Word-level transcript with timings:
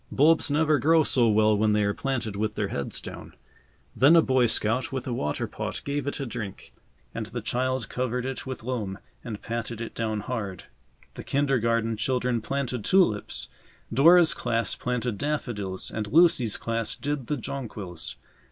Bulbs 0.11 0.49
never 0.49 0.79
grow 0.79 1.03
so 1.03 1.27
well 1.29 1.55
when 1.55 1.73
they 1.73 1.83
are 1.83 1.93
planted 1.93 2.35
with 2.35 2.55
their 2.55 2.69
heads 2.69 2.99
down. 2.99 3.35
Then 3.95 4.15
a 4.15 4.21
Boy 4.23 4.47
Scout 4.47 4.91
with 4.91 5.05
a 5.05 5.13
water 5.13 5.45
pot 5.45 5.79
gave 5.85 6.07
it 6.07 6.19
a 6.19 6.25
drink, 6.25 6.73
and 7.13 7.27
the 7.27 7.39
child 7.39 7.87
covered 7.87 8.25
it 8.25 8.43
with 8.47 8.63
loam 8.63 8.97
and 9.23 9.43
patted 9.43 9.79
it 9.79 9.93
down 9.93 10.21
hard. 10.21 10.63
The 11.13 11.23
kindergarten 11.23 11.97
children 11.97 12.41
planted 12.41 12.83
tulips. 12.83 13.47
Dora's 13.93 14.33
class 14.33 14.73
planted 14.73 15.19
daffodils 15.19 15.91
and 15.91 16.07
Lucy's 16.11 16.57
class 16.57 16.95
did 16.95 17.27
the 17.27 17.37
jonquils. 17.37 18.15